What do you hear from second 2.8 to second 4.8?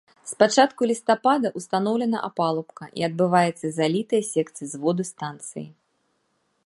і адбываецца залітыя секцый